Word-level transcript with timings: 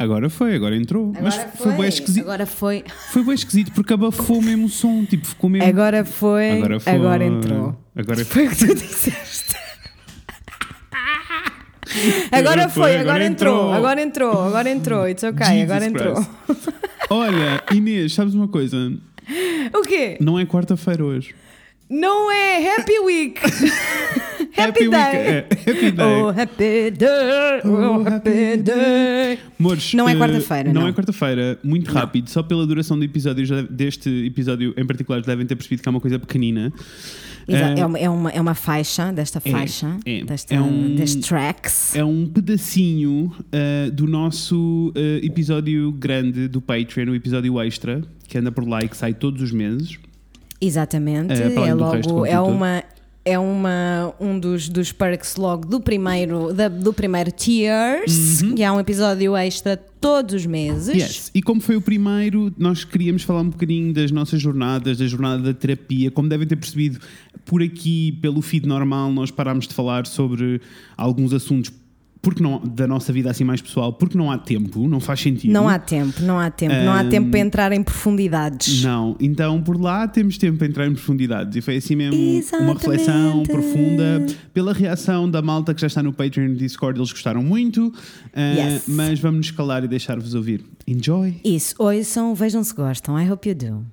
Agora 0.00 0.30
foi, 0.30 0.54
agora 0.56 0.74
entrou. 0.74 1.10
Agora 1.10 1.22
Mas 1.24 1.36
foi, 1.60 1.72
bem 1.74 1.88
esquisito. 1.88 2.22
Agora 2.24 2.46
foi. 2.46 2.84
Foi 3.12 3.22
bem 3.22 3.34
esquisito 3.34 3.70
porque 3.72 3.92
abafou 3.92 4.40
mesmo 4.40 4.64
o 4.64 4.68
som. 4.70 5.04
Tipo, 5.04 5.26
ficou 5.26 5.50
mesmo. 5.50 5.68
Agora 5.68 6.04
foi. 6.06 6.52
Agora 6.52 6.78
Agora, 6.86 7.18
foi. 7.18 7.26
entrou. 7.36 7.76
Agora 7.94 8.24
Foi 8.24 8.46
o 8.46 8.50
que 8.50 8.56
tu 8.56 8.74
disseste. 8.74 9.54
Agora 12.32 12.68
foi, 12.68 12.96
agora 12.98 13.24
entrou, 13.24 13.72
agora 13.72 14.00
entrou, 14.00 14.44
agora 14.44 14.70
entrou. 14.70 15.08
It's 15.08 15.24
ok, 15.24 15.44
Jesus 15.44 15.62
agora 15.70 15.84
entrou. 15.86 16.14
Christ. 16.14 16.68
Olha, 17.10 17.62
Inês, 17.74 18.14
sabes 18.14 18.32
uma 18.34 18.48
coisa? 18.48 18.76
O 19.74 19.82
quê? 19.82 20.16
Não 20.20 20.36
é 20.38 20.44
quarta-feira 20.44 21.04
hoje. 21.04 21.34
Não 21.88 22.30
é 22.30 22.74
Happy 22.76 22.98
Week. 23.00 23.40
happy, 24.56 24.88
Week- 24.88 24.90
Day. 24.90 25.20
é, 25.20 25.46
happy 25.66 25.90
Day. 25.92 26.06
Oh, 26.06 26.28
happy 26.28 26.90
day. 26.90 27.60
Oh, 27.64 28.08
happy 28.08 28.56
day. 28.56 29.19
Amores, 29.60 29.92
Não 29.94 30.08
é 30.08 30.12
eh, 30.12 30.16
quarta-feira, 30.16 30.72
Não 30.72 30.80
não. 30.82 30.88
é 30.88 30.92
quarta-feira, 30.92 31.58
muito 31.62 31.92
rápido. 31.92 32.28
Só 32.30 32.42
pela 32.42 32.66
duração 32.66 32.98
do 32.98 33.04
episódio, 33.04 33.44
já- 33.44 33.62
deste 33.62 34.08
episódio 34.26 34.72
em 34.76 34.86
particular, 34.86 35.20
devem 35.22 35.46
ter 35.46 35.54
percebido 35.54 35.82
que 35.82 35.88
é 35.88 35.90
uma 35.90 36.00
coisa 36.00 36.18
pequenina. 36.18 36.72
Exa- 37.46 37.74
Eh, 37.76 37.80
É 37.80 37.86
uma, 37.86 37.98
é, 37.98 38.08
uma, 38.08 38.30
é 38.32 38.54
faixa, 38.54 39.12
desta 39.12 39.38
faixa, 39.40 39.96
é. 40.06 40.24
desta, 40.24 40.54
É 40.54 40.60
um- 40.60 40.94
tracks. 41.20 41.94
É 41.94 42.04
um 42.04 42.26
pedacinho 42.26 43.32
eh, 43.52 43.90
do 43.90 44.06
nosso 44.06 44.92
episódio 45.22 45.92
grande 45.92 46.48
do 46.48 46.60
Patreon, 46.60 47.10
o 47.10 47.14
episódio 47.14 47.60
extra, 47.60 48.02
que 48.28 48.38
anda 48.38 48.50
por 48.50 48.66
lá 48.66 48.80
e 48.82 48.88
que 48.88 48.96
sai 48.96 49.12
todos 49.14 49.42
os 49.42 49.52
meses. 49.52 49.98
Exatamente. 50.60 51.32
É, 51.32 51.54
é 51.68 51.74
logo, 51.74 52.26
é 52.26 52.40
uma. 52.40 52.82
É 53.22 53.38
uma, 53.38 54.14
um 54.18 54.38
dos, 54.40 54.68
dos 54.68 54.92
perks 54.92 55.36
logo 55.36 55.66
do 55.66 55.78
primeiro, 55.78 56.54
da- 56.54 56.68
do 56.68 56.90
primeiro 56.92 57.30
Tiers, 57.30 58.40
que 58.56 58.62
é 58.62 58.72
um 58.72 58.80
episódio 58.80 59.36
extra 59.36 59.76
todos 59.76 60.34
os 60.34 60.46
meses. 60.46 60.88
Uhum. 60.88 60.94
Yes. 60.94 61.30
E 61.34 61.42
como 61.42 61.60
foi 61.60 61.76
o 61.76 61.82
primeiro, 61.82 62.50
nós 62.56 62.82
queríamos 62.82 63.22
falar 63.22 63.42
um 63.42 63.50
bocadinho 63.50 63.92
das 63.92 64.10
nossas 64.10 64.40
jornadas, 64.40 64.96
da 64.96 65.06
jornada 65.06 65.42
da 65.42 65.52
terapia. 65.52 66.10
Como 66.10 66.28
devem 66.30 66.46
ter 66.46 66.56
percebido, 66.56 66.98
por 67.44 67.62
aqui, 67.62 68.12
pelo 68.22 68.40
feed 68.40 68.66
normal, 68.66 69.12
nós 69.12 69.30
parámos 69.30 69.68
de 69.68 69.74
falar 69.74 70.06
sobre 70.06 70.60
alguns 70.96 71.34
assuntos 71.34 71.70
porque 72.22 72.42
não, 72.42 72.58
da 72.60 72.86
nossa 72.86 73.12
vida 73.12 73.30
assim 73.30 73.44
mais 73.44 73.62
pessoal, 73.62 73.92
porque 73.92 74.16
não 74.16 74.30
há 74.30 74.36
tempo, 74.38 74.86
não 74.86 75.00
faz 75.00 75.20
sentido. 75.20 75.52
Não 75.52 75.68
há 75.68 75.78
tempo, 75.78 76.20
não 76.22 76.38
há 76.38 76.50
tempo, 76.50 76.74
não 76.74 76.92
há 76.92 77.04
tempo 77.04 77.30
para 77.30 77.40
entrar 77.40 77.72
em 77.72 77.82
profundidades. 77.82 78.82
Não, 78.82 79.16
então 79.18 79.62
por 79.62 79.80
lá 79.80 80.06
temos 80.06 80.36
tempo 80.36 80.58
para 80.58 80.66
entrar 80.66 80.86
em 80.86 80.92
profundidades 80.92 81.56
e 81.56 81.60
foi 81.60 81.76
assim 81.76 81.96
mesmo 81.96 82.16
uma 82.20 82.38
Exatamente. 82.38 82.76
reflexão 82.78 83.42
profunda 83.44 84.26
pela 84.52 84.72
reação 84.72 85.30
da 85.30 85.40
malta 85.40 85.72
que 85.72 85.80
já 85.80 85.86
está 85.86 86.02
no 86.02 86.12
Patreon 86.12 86.44
e 86.44 86.48
no 86.48 86.56
Discord, 86.56 86.98
eles 86.98 87.10
gostaram 87.10 87.42
muito, 87.42 87.92
ah, 88.34 88.54
Yes. 88.54 88.84
mas 88.86 89.18
vamos 89.18 89.38
nos 89.38 89.50
calar 89.50 89.82
e 89.84 89.88
deixar-vos 89.88 90.34
ouvir. 90.34 90.64
Enjoy! 90.86 91.40
Isso, 91.44 91.74
ouçam, 91.78 92.34
vejam 92.34 92.62
se 92.62 92.74
gostam. 92.74 93.18
I 93.18 93.30
hope 93.30 93.48
you 93.48 93.54
do. 93.54 93.86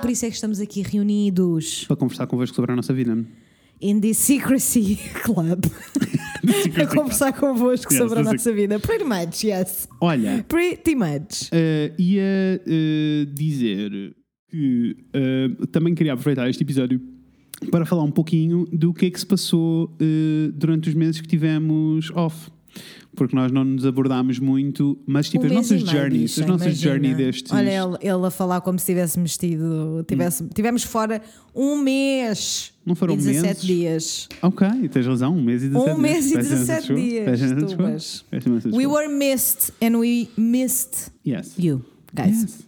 Por 0.00 0.10
isso 0.10 0.26
é 0.26 0.28
que 0.28 0.34
estamos 0.34 0.60
aqui 0.60 0.82
reunidos 0.82 1.84
Para 1.86 1.96
conversar 1.96 2.26
convosco 2.26 2.54
sobre 2.54 2.72
a 2.72 2.76
nossa 2.76 2.92
vida. 2.92 3.16
In 3.80 4.00
the 4.00 4.14
Secrecy 4.14 4.96
Club 5.22 5.64
a 6.80 6.86
conversar 6.86 7.32
convosco 7.32 7.92
Yes, 7.92 8.02
sobre 8.02 8.20
a 8.20 8.22
nossa 8.22 8.52
vida. 8.52 8.78
Pretty 8.78 9.04
much, 9.04 9.44
yes. 9.44 9.88
Olha, 10.00 10.44
Pretty 10.48 10.94
much. 10.94 11.50
ah, 11.52 11.94
ia 11.98 12.60
ah, 12.60 13.26
dizer 13.32 14.14
que 14.50 14.96
ah, 15.14 15.66
também 15.72 15.94
queria 15.94 16.12
aproveitar 16.12 16.48
este 16.48 16.62
episódio 16.62 17.00
para 17.70 17.86
falar 17.86 18.02
um 18.02 18.10
pouquinho 18.10 18.66
do 18.72 18.92
que 18.92 19.06
é 19.06 19.10
que 19.10 19.18
se 19.18 19.26
passou 19.26 19.96
durante 20.54 20.88
os 20.88 20.94
meses 20.94 21.20
que 21.20 21.26
tivemos 21.28 22.10
off. 22.14 22.50
Porque 23.16 23.36
nós 23.36 23.52
não 23.52 23.62
nos 23.64 23.86
abordámos 23.86 24.40
muito, 24.40 24.98
mas 25.06 25.28
tipo, 25.30 25.44
Um 25.44 25.46
as 25.46 25.52
nossas 25.52 25.80
journeys, 25.82 26.22
bicha, 26.32 26.40
as 26.40 26.46
nossas 26.48 26.66
imagina. 26.66 26.92
journey 26.94 27.14
destes. 27.14 27.52
Olha, 27.52 27.70
ele, 27.70 27.96
ele 28.00 28.26
a 28.26 28.30
falar 28.30 28.60
como 28.60 28.76
se 28.78 28.86
tivéssemos 28.86 29.36
tido. 29.36 30.04
Tivesse, 30.08 30.44
Tivemos 30.52 30.82
fora 30.82 31.22
um 31.54 31.76
mês. 31.80 32.72
Não 32.84 32.96
foram 32.96 33.14
e 33.14 33.18
17 33.18 33.44
meses? 33.46 33.62
dias. 33.62 34.28
Ok, 34.42 34.66
tens 34.88 35.06
razão, 35.06 35.36
um 35.36 35.42
mês 35.42 35.62
e 35.62 35.68
17 35.68 35.90
Um 35.94 35.98
mês 36.00 36.26
e 36.26 36.28
dias. 36.30 36.48
Peço 36.48 36.52
imensa 36.54 36.66
17 36.84 37.64
desculpa. 37.64 37.90
dias, 37.90 38.24
We 38.74 38.86
were 38.88 39.08
missed 39.08 39.72
and 39.80 39.96
we 39.98 40.28
missed 40.36 41.12
Yes. 41.24 41.54
you, 41.56 41.84
guys. 42.12 42.42
Yes. 42.42 42.58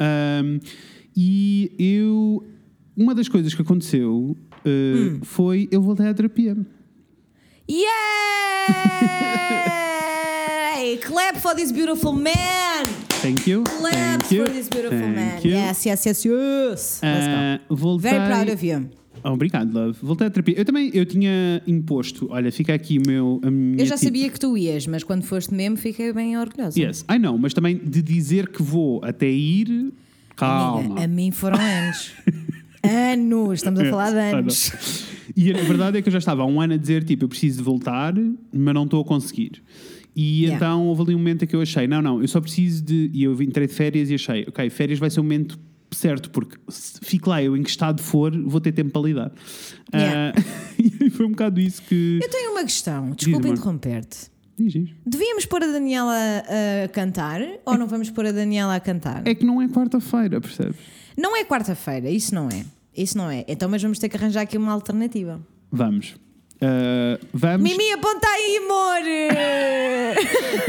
Um, 0.00 0.60
e 1.16 1.72
eu. 1.78 2.44
Uma 2.96 3.14
das 3.14 3.28
coisas 3.28 3.54
que 3.54 3.62
aconteceu 3.62 4.36
uh, 4.64 4.68
Hum. 4.68 5.20
foi 5.22 5.68
eu 5.70 5.80
voltei 5.82 6.06
à 6.06 6.14
terapia. 6.14 6.56
Yay! 7.70 7.86
Clap 11.06 11.36
for 11.36 11.54
this 11.54 11.70
beautiful 11.70 12.12
man! 12.12 12.84
Thank 13.22 13.46
you. 13.46 13.62
Clap 13.64 13.92
Thank 13.92 14.32
you. 14.32 14.44
for 14.46 14.52
this 14.52 14.68
beautiful 14.68 14.98
Thank 14.98 15.14
man. 15.14 15.40
you. 15.42 15.50
Yes, 15.52 15.86
yes, 15.86 16.04
yes, 16.04 16.24
yes. 16.24 17.00
Let's 17.02 17.26
go. 17.28 17.34
Uh, 17.34 17.76
voltei... 17.76 18.10
Very 18.10 18.26
proud 18.26 18.48
of 18.48 18.64
you. 18.66 18.90
Oh, 19.22 19.32
obrigado, 19.34 19.72
love. 19.72 19.98
Voltei 20.02 20.26
à 20.26 20.30
terapia. 20.30 20.54
Eu 20.58 20.64
também 20.64 20.90
eu 20.94 21.04
tinha 21.06 21.62
imposto. 21.66 22.26
Olha, 22.30 22.50
fica 22.50 22.74
aqui 22.74 22.98
o 22.98 23.02
meu. 23.06 23.40
A 23.44 23.50
minha 23.50 23.82
Eu 23.82 23.86
já 23.86 23.94
tip. 23.96 24.04
sabia 24.06 24.28
que 24.30 24.40
tu 24.40 24.56
ias, 24.56 24.86
mas 24.88 25.04
quando 25.04 25.22
foste 25.22 25.54
mesmo 25.54 25.76
fiquei 25.76 26.12
bem 26.12 26.36
orgulhosa. 26.38 26.80
Yes, 26.80 27.04
I 27.08 27.18
know, 27.18 27.36
mas 27.38 27.52
também 27.54 27.76
de 27.76 28.02
dizer 28.02 28.48
que 28.48 28.62
vou 28.62 29.00
até 29.04 29.28
ir. 29.28 29.92
Calma. 30.34 30.80
Amiga, 30.80 31.04
a 31.04 31.06
mim 31.06 31.30
foram 31.30 31.58
anos. 31.60 32.12
anos, 32.82 33.52
estamos 33.60 33.78
a 33.80 33.84
falar 33.90 34.10
de 34.10 34.18
anos. 34.18 34.72
E 35.36 35.52
a 35.52 35.62
verdade 35.62 35.98
é 35.98 36.02
que 36.02 36.08
eu 36.08 36.12
já 36.12 36.18
estava 36.18 36.42
há 36.42 36.46
um 36.46 36.60
ano 36.60 36.74
a 36.74 36.76
dizer, 36.76 37.04
tipo, 37.04 37.24
eu 37.24 37.28
preciso 37.28 37.58
de 37.58 37.62
voltar, 37.64 38.14
mas 38.52 38.74
não 38.74 38.84
estou 38.84 39.00
a 39.00 39.04
conseguir. 39.04 39.62
E 40.14 40.42
Yeah. 40.42 40.56
então 40.56 40.86
houve 40.88 41.02
ali 41.02 41.14
um 41.14 41.18
momento 41.18 41.44
em 41.44 41.46
que 41.46 41.54
eu 41.54 41.60
achei, 41.60 41.86
não, 41.86 42.02
não, 42.02 42.20
eu 42.20 42.28
só 42.28 42.40
preciso 42.40 42.82
de. 42.82 43.10
E 43.14 43.22
eu 43.24 43.40
entrei 43.40 43.66
de 43.66 43.72
férias 43.72 44.10
e 44.10 44.14
achei, 44.14 44.44
ok, 44.48 44.68
férias 44.68 44.98
vai 44.98 45.08
ser 45.08 45.20
o 45.20 45.22
momento 45.22 45.58
certo, 45.92 46.30
porque 46.30 46.56
se 46.68 46.98
fico 47.02 47.30
lá, 47.30 47.42
eu 47.42 47.56
em 47.56 47.62
que 47.62 47.70
estado 47.70 48.02
for, 48.02 48.36
vou 48.44 48.60
ter 48.60 48.72
tempo 48.72 48.90
para 48.90 49.02
lidar. 49.02 49.32
Yeah. 49.94 50.32
Ah, 50.36 50.42
e 51.04 51.10
foi 51.10 51.26
um 51.26 51.30
bocado 51.30 51.60
isso 51.60 51.82
que. 51.82 52.18
Eu 52.22 52.28
tenho 52.28 52.50
uma 52.52 52.62
questão, 52.62 53.10
desculpa 53.12 53.48
interromper-te. 53.48 54.30
Devíamos 55.06 55.46
pôr 55.46 55.62
a 55.62 55.66
Daniela 55.68 56.14
a 56.84 56.88
cantar 56.88 57.40
ou 57.64 57.78
não 57.78 57.86
vamos 57.86 58.10
pôr 58.10 58.26
a 58.26 58.32
Daniela 58.32 58.74
a 58.74 58.80
cantar? 58.80 59.26
É 59.26 59.34
que 59.34 59.44
não 59.44 59.62
é 59.62 59.66
quarta-feira, 59.68 60.38
percebes? 60.38 60.76
Não 61.16 61.34
é 61.34 61.44
quarta-feira, 61.44 62.10
isso 62.10 62.34
não 62.34 62.48
é. 62.48 62.64
Isso 62.96 63.16
não 63.16 63.30
é. 63.30 63.44
Então, 63.48 63.68
mas 63.68 63.82
vamos 63.82 63.98
ter 63.98 64.08
que 64.08 64.16
arranjar 64.16 64.42
aqui 64.42 64.56
uma 64.58 64.72
alternativa. 64.72 65.40
Vamos. 65.70 66.14
Ah, 66.60 67.18
vamos. 67.32 67.70
Mimi, 67.70 67.90
aponta 67.92 68.26
aí, 68.28 68.58
amor! 68.58 69.00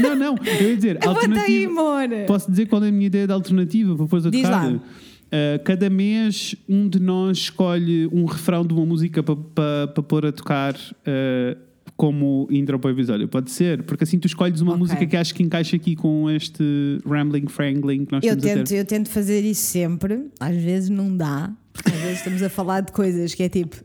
Não, 0.00 0.16
não, 0.16 0.36
eu 0.44 0.70
ia 0.70 0.76
dizer, 0.76 0.96
aponta 0.96 1.40
aí, 1.40 1.66
amor! 1.66 2.08
Posso 2.26 2.50
dizer 2.50 2.66
qual 2.66 2.82
é 2.82 2.88
a 2.88 2.92
minha 2.92 3.06
ideia 3.06 3.26
de 3.26 3.32
alternativa 3.32 3.94
para 3.94 4.04
depois 4.04 4.24
eu 4.24 4.30
Diz 4.30 4.42
tocar? 4.42 4.72
lá. 4.72 4.72
Uh, 4.72 5.62
cada 5.64 5.88
mês 5.90 6.54
um 6.68 6.88
de 6.88 6.98
nós 7.00 7.38
escolhe 7.38 8.06
um 8.12 8.24
refrão 8.24 8.64
de 8.66 8.72
uma 8.74 8.84
música 8.86 9.22
para 9.22 9.36
pa, 9.36 9.92
pa 9.94 10.02
pôr 10.02 10.26
a 10.26 10.32
tocar 10.32 10.74
uh, 10.74 11.58
como 11.96 12.48
intro 12.50 12.78
para 12.78 12.88
o 12.88 12.92
episódio. 12.92 13.28
Pode 13.28 13.50
ser? 13.50 13.82
Porque 13.84 14.04
assim 14.04 14.18
tu 14.18 14.26
escolhes 14.26 14.60
uma 14.60 14.72
Ok. 14.72 14.78
música 14.80 15.06
que 15.06 15.16
acho 15.16 15.34
que 15.34 15.42
encaixa 15.42 15.76
aqui 15.76 15.94
com 15.94 16.28
este 16.30 16.98
rambling, 17.06 17.46
frangling 17.48 18.04
que 18.06 18.12
nós 18.12 18.24
Eu 18.24 18.36
tento, 18.36 18.72
eu 18.72 18.84
tento 18.84 19.08
fazer 19.08 19.40
isso 19.42 19.62
sempre, 19.62 20.26
às 20.40 20.56
vezes 20.56 20.88
não 20.88 21.16
dá, 21.16 21.52
porque 21.72 21.90
às 21.90 22.00
vezes 22.00 22.18
estamos 22.18 22.42
a 22.42 22.48
falar 22.48 22.80
de 22.80 22.92
coisas 22.92 23.34
que 23.34 23.42
é 23.42 23.48
tipo, 23.48 23.76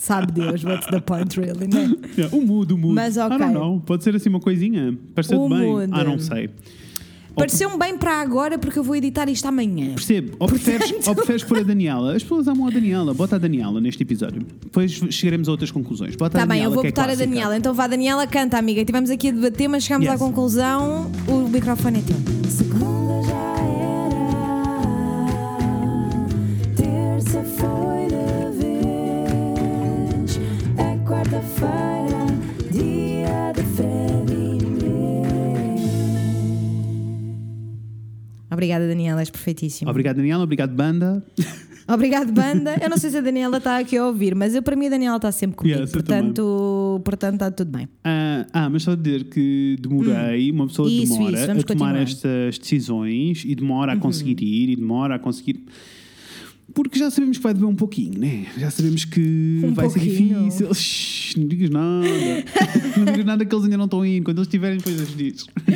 sabe 0.00 0.30
Deus, 0.32 0.62
what's 0.62 0.86
the 0.88 1.00
point 1.00 1.38
really, 1.40 1.66
não 1.66 1.80
é? 1.80 1.88
Yeah, 2.18 2.36
o 2.36 2.40
mood, 2.44 2.72
o 2.72 2.78
mood. 2.78 2.94
Mas, 2.94 3.16
ok. 3.16 3.36
I 3.36 3.38
don't 3.40 3.52
know. 3.54 3.80
Pode 3.80 4.04
ser 4.04 4.14
assim 4.14 4.28
uma 4.28 4.40
coisinha. 4.40 4.96
Pareceu 5.14 5.40
O 5.40 5.48
bem. 5.48 5.88
Ah, 5.92 6.04
não 6.04 6.18
sei. 6.18 6.50
Pareceu-me 7.38 7.78
bem 7.78 7.96
para 7.96 8.20
agora 8.20 8.58
porque 8.58 8.78
eu 8.78 8.82
vou 8.82 8.94
editar 8.96 9.28
isto 9.28 9.46
amanhã. 9.46 9.94
Percebe? 9.94 10.32
Ou 10.38 10.48
preferes, 10.48 11.06
ou 11.06 11.14
preferes 11.14 11.44
pôr 11.44 11.58
a 11.58 11.62
Daniela? 11.62 12.14
As 12.16 12.22
pessoas 12.22 12.46
amam 12.48 12.66
a 12.66 12.70
Daniela. 12.70 13.14
Bota 13.14 13.36
a 13.36 13.38
Daniela 13.38 13.80
neste 13.80 14.02
episódio. 14.02 14.42
Depois 14.62 14.92
chegaremos 15.10 15.48
a 15.48 15.52
outras 15.52 15.70
conclusões. 15.70 16.16
Bota 16.16 16.36
Tá 16.38 16.42
a 16.44 16.46
bem, 16.46 16.58
Daniela, 16.58 16.72
eu 16.72 16.74
vou 16.74 16.84
é 16.84 16.88
botar 16.90 17.02
a 17.02 17.04
clássica. 17.06 17.26
Daniela. 17.26 17.56
Então 17.56 17.72
vá, 17.74 17.86
Daniela, 17.86 18.26
canta, 18.26 18.58
amiga. 18.58 18.80
Estivemos 18.80 19.10
aqui 19.10 19.28
a 19.28 19.32
debater, 19.32 19.68
mas 19.68 19.84
chegámos 19.84 20.06
Yes. 20.06 20.14
à 20.14 20.18
conclusão. 20.18 21.10
O 21.26 21.48
microfone 21.48 21.98
é 21.98 22.02
teu. 22.02 22.16
Segunda 22.50 23.17
Obrigada, 38.68 38.86
Daniela, 38.86 39.20
és 39.20 39.30
perfeitíssima. 39.30 39.90
Obrigado, 39.90 40.16
Daniela. 40.16 40.44
Obrigado, 40.44 40.74
banda. 40.74 41.24
Obrigado, 41.88 42.30
banda. 42.30 42.76
Eu 42.82 42.90
não 42.90 42.98
sei 42.98 43.08
se 43.08 43.16
a 43.16 43.20
Daniela 43.22 43.56
está 43.56 43.78
aqui 43.78 43.96
a 43.96 44.06
ouvir, 44.06 44.34
mas 44.34 44.54
eu, 44.54 44.62
para 44.62 44.76
mim 44.76 44.88
a 44.88 44.90
Daniela 44.90 45.16
está 45.16 45.32
sempre 45.32 45.56
comigo. 45.56 45.88
Portanto, 45.88 47.00
portanto, 47.02 47.34
está 47.34 47.50
tudo 47.50 47.70
bem. 47.70 47.88
Ah, 48.04 48.46
ah, 48.52 48.68
mas 48.68 48.82
só 48.82 48.94
dizer 48.94 49.24
que 49.24 49.78
demorei, 49.80 50.50
uma 50.50 50.66
pessoa 50.66 50.86
Hum. 50.86 50.90
Isso, 50.90 51.14
demora 51.14 51.32
isso, 51.32 51.44
a 51.44 51.46
tomar 51.46 51.64
continuar. 51.64 51.94
Uhum. 51.94 52.02
estas 52.02 52.58
decisões 52.58 53.42
e 53.46 53.54
demora 53.54 53.92
a 53.92 53.96
conseguir 53.96 54.36
ir 54.42 54.70
e 54.70 54.76
demora 54.76 55.14
a 55.14 55.18
conseguir. 55.18 55.64
Porque 56.74 56.98
já 56.98 57.10
sabemos 57.10 57.38
que 57.38 57.42
vai 57.42 57.54
doer 57.54 57.66
um 57.68 57.74
pouquinho, 57.74 58.18
né? 58.18 58.46
Já 58.58 58.70
sabemos 58.70 59.04
que 59.04 59.60
Um 59.64 59.72
vai 59.74 59.88
ser 59.88 59.98
pouquinho. 60.00 60.44
difícil. 60.44 60.74
Shhh, 60.74 61.36
não 61.36 61.48
digas 61.48 61.70
nada. 61.70 62.06
não 62.96 63.04
digas 63.06 63.24
nada 63.24 63.44
que 63.44 63.54
eles 63.54 63.64
ainda 63.64 63.76
não 63.78 63.84
estão 63.86 64.04
indo. 64.04 64.24
Quando 64.24 64.38
eles 64.38 64.46
estiverem, 64.48 64.76
depois 64.78 64.96
eles 64.96 65.16
dizes. 65.16 65.46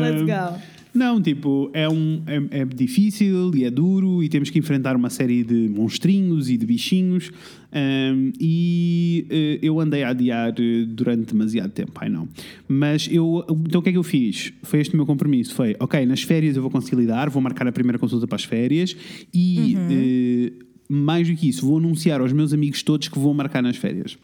Let's 0.00 0.22
go. 0.22 0.58
Não, 0.94 1.20
tipo, 1.20 1.70
é, 1.72 1.88
um, 1.88 2.22
é, 2.26 2.60
é 2.60 2.64
difícil 2.64 3.54
e 3.54 3.64
é 3.64 3.70
duro 3.70 4.22
e 4.22 4.28
temos 4.28 4.50
que 4.50 4.58
enfrentar 4.58 4.96
uma 4.96 5.10
série 5.10 5.44
de 5.44 5.68
monstrinhos 5.68 6.48
e 6.50 6.56
de 6.56 6.66
bichinhos. 6.66 7.30
ahm, 7.72 8.32
e 8.40 9.26
eh, 9.30 9.58
eu 9.62 9.78
andei 9.78 10.02
a 10.02 10.08
adiar 10.08 10.54
eh, 10.58 10.84
durante 10.86 11.32
demasiado 11.32 11.70
tempo, 11.70 11.92
ai 11.96 12.08
não. 12.08 12.26
Mas 12.66 13.08
eu, 13.10 13.44
então 13.66 13.80
o 13.80 13.82
que 13.82 13.90
é 13.90 13.92
que 13.92 13.98
eu 13.98 14.02
fiz? 14.02 14.52
Foi 14.62 14.80
este 14.80 14.94
o 14.94 14.96
meu 14.96 15.06
compromisso: 15.06 15.54
foi, 15.54 15.76
ok, 15.78 16.04
nas 16.06 16.22
férias 16.22 16.56
eu 16.56 16.62
vou 16.62 16.70
conseguir 16.70 16.96
lidar, 17.00 17.28
vou 17.28 17.42
marcar 17.42 17.66
a 17.68 17.72
primeira 17.72 17.98
consulta 17.98 18.26
para 18.26 18.36
as 18.36 18.44
férias 18.44 18.96
e. 19.32 19.76
eh, 20.60 20.64
mais 20.88 21.28
do 21.28 21.36
que 21.36 21.48
isso, 21.48 21.66
vou 21.66 21.78
anunciar 21.78 22.20
aos 22.20 22.32
meus 22.32 22.52
amigos 22.52 22.82
todos 22.82 23.08
que 23.08 23.18
vou 23.18 23.34
marcar 23.34 23.62
nas 23.62 23.76
férias. 23.76 24.16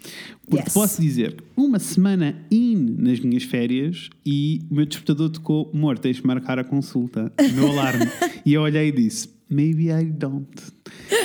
Porque 0.49 0.65
Yes. 0.65 0.73
posso 0.75 1.01
dizer, 1.01 1.37
uma 1.57 1.79
semana 1.79 2.37
in 2.51 2.97
nas 2.99 3.21
minhas 3.21 3.43
férias 3.43 4.09
e 4.25 4.61
o 4.71 4.75
meu 4.75 4.87
despertador 4.87 5.29
tocou, 5.31 5.71
amor, 5.75 5.99
tens 5.99 6.17
de 6.17 6.27
marcar 6.27 6.59
a 6.59 6.65
consulta, 6.65 7.33
o 7.39 7.53
meu 7.55 7.69
alarme. 7.71 8.07
e 8.47 8.55
eu 8.55 8.63
olhei 8.63 8.89
e 8.89 8.93
disse, 8.93 9.29
maybe 9.51 9.91
I 9.91 10.05
don't. 10.05 10.49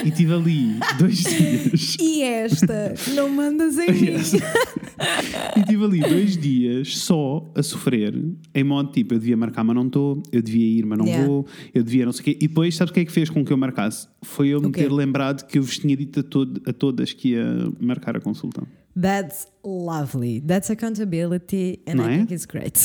E 0.06 0.12
tive 0.12 0.34
ali 0.34 0.80
dois 0.98 1.18
dias. 1.24 1.98
E 2.00 2.22
esta, 2.22 2.94
não 3.16 3.30
mandas 3.30 3.78
em 3.78 3.92
mim. 3.92 4.14
E 5.58 5.64
tive 5.64 5.84
ali 5.86 6.00
dois 6.00 6.38
dias 6.38 6.98
só 6.98 7.50
a 7.56 7.64
sofrer, 7.64 8.14
em 8.54 8.64
modo 8.64 8.92
tipo, 8.92 9.14
eu 9.14 9.20
devia 9.20 9.38
marcar, 9.38 9.64
mas 9.64 9.76
não 9.76 9.88
estou, 9.88 10.22
eu 10.32 10.42
devia 10.42 10.80
ir, 10.80 10.86
mas 10.86 10.98
não 10.98 11.06
Yeah. 11.06 11.28
vou, 11.28 11.46
eu 11.74 11.84
devia 11.84 12.06
não 12.06 12.12
sei 12.12 12.22
o 12.22 12.24
quê. 12.26 12.38
E 12.42 12.48
depois, 12.48 12.76
sabes 12.76 12.92
o 12.92 12.94
que 12.94 13.00
é 13.00 13.06
que 13.06 13.12
fez 13.12 13.30
com 13.30 13.44
que 13.44 13.52
eu 13.52 13.58
marcasse? 13.58 14.08
Foi 14.22 14.50
eu 14.50 14.62
me 14.62 14.68
O 14.68 14.72
quê? 14.72 14.84
ter 14.84 14.92
lembrado 14.92 15.46
que 15.48 15.58
eu 15.58 15.64
vos 15.64 15.78
tinha 15.80 15.96
dito 15.96 16.20
a, 16.20 16.24
tod- 16.24 16.62
a 16.68 16.74
todas 16.74 17.14
que 17.14 17.30
ia 17.30 17.44
marcar 17.80 18.16
a 18.16 18.20
consulta. 18.20 18.62
That's 19.00 19.48
lovely. 19.64 20.42
That's 20.42 20.70
accountability 20.70 21.80
and 21.88 21.96
Não 21.96 22.10
I 22.10 22.14
é? 22.14 22.18
think 22.20 22.34
it's 22.34 22.46
great. 22.46 22.78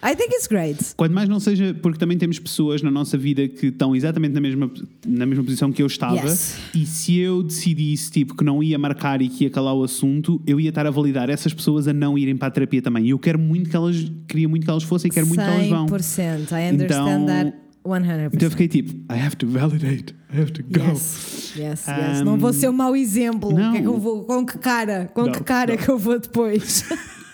I 0.00 0.14
think 0.14 0.32
it's 0.32 0.46
great. 0.46 0.78
Quando 0.96 1.12
mais 1.12 1.28
não 1.28 1.40
seja, 1.40 1.74
porque 1.82 1.98
também 1.98 2.16
temos 2.16 2.38
pessoas 2.38 2.82
na 2.82 2.90
nossa 2.90 3.18
vida 3.18 3.48
que 3.48 3.66
estão 3.66 3.96
exatamente 3.96 4.32
na 4.32 4.40
mesma, 4.40 4.70
na 5.04 5.26
mesma 5.26 5.42
posição 5.42 5.72
que 5.72 5.82
eu 5.82 5.86
estava, 5.88 6.14
Yes. 6.28 6.56
e 6.72 6.86
se 6.86 7.18
eu 7.18 7.42
decidisse 7.42 8.10
tipo, 8.12 8.36
que 8.36 8.44
não 8.44 8.62
ia 8.62 8.78
marcar 8.78 9.20
e 9.20 9.28
que 9.28 9.44
ia 9.44 9.50
calar 9.50 9.74
o 9.74 9.82
assunto, 9.82 10.40
eu 10.46 10.60
ia 10.60 10.68
estar 10.68 10.86
a 10.86 10.90
validar 10.90 11.28
essas 11.30 11.52
pessoas 11.52 11.88
a 11.88 11.92
não 11.92 12.16
irem 12.16 12.36
para 12.36 12.46
a 12.46 12.50
terapia 12.52 12.80
também. 12.80 13.06
E 13.06 13.10
eu 13.10 13.18
quero 13.18 13.40
muito 13.40 13.68
que 13.70 13.74
elas, 13.74 13.96
queria 14.28 14.48
muito 14.48 14.64
que 14.64 14.70
elas 14.70 14.84
fossem 14.84 15.08
e 15.10 15.12
quero 15.12 15.26
muito 15.26 15.40
que 15.42 15.46
elas 15.48 15.66
vão. 15.68 15.86
100%. 15.86 16.52
I 16.52 16.72
understand 16.74 16.84
Então- 16.84 17.26
that 17.26 17.52
100%. 17.84 18.30
Então 18.34 18.46
eu 18.46 18.50
fiquei 18.52 18.68
tipo, 18.68 18.92
I 19.12 19.18
have 19.18 19.34
to 19.36 19.48
validate, 19.48 20.14
I 20.32 20.40
have 20.40 20.52
to 20.52 20.62
go. 20.62 20.90
Yes, 20.90 21.54
yes, 21.56 21.84
yes. 21.88 22.20
Um, 22.20 22.24
não 22.24 22.38
vou 22.38 22.52
ser 22.52 22.68
um 22.68 22.72
mau 22.72 22.94
exemplo. 22.94 23.52
não. 23.52 23.72
Que 23.72 23.78
é 23.78 23.80
que 23.80 23.86
vou, 23.88 24.24
com 24.24 24.46
que 24.46 24.58
cara? 24.58 25.10
Com 25.12 25.24
Não, 25.24 25.32
que 25.32 25.42
cara 25.42 25.74
não. 25.74 25.82
que 25.82 25.88
eu 25.90 25.98
vou 25.98 26.20
depois? 26.20 26.84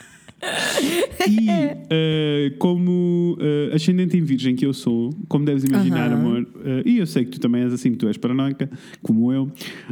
E 1.28 1.48
eh, 1.90 2.54
como 2.58 3.36
eh, 3.40 3.74
ascendente 3.74 4.16
em 4.16 4.22
virgem 4.22 4.54
que 4.54 4.66
eu 4.66 4.72
sou, 4.72 5.10
como 5.28 5.44
deves 5.44 5.64
imaginar, 5.64 6.12
amor, 6.12 6.46
eh, 6.64 6.82
e 6.84 6.98
eu 6.98 7.06
sei 7.06 7.24
que 7.24 7.32
tu 7.32 7.40
também 7.40 7.62
és 7.62 7.72
assim, 7.72 7.94
tu 7.94 8.06
és 8.06 8.16
paranoica, 8.16 8.70
como 9.02 9.32
eu, 9.32 9.50